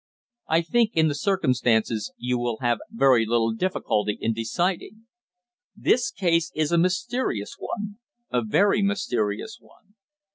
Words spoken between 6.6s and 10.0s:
a mysterious one a very mysterious one.